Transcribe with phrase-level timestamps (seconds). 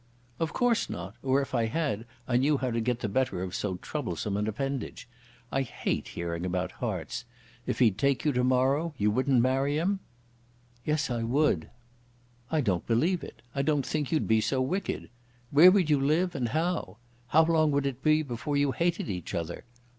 [0.39, 3.53] "Of course not; or, if I had, I knew how to get the better of
[3.53, 5.07] so troublesome an appendage.
[5.51, 7.23] I hate hearing about hearts.
[7.67, 9.99] If he'd take you to morrow you wouldn't marry him?"
[10.83, 11.69] "Yes, I would."
[12.49, 13.43] "I don't believe it.
[13.53, 15.07] I don't think you'd be so wicked.
[15.51, 16.97] Where would you live, and how?
[17.27, 19.65] How long would it be before you hated each other?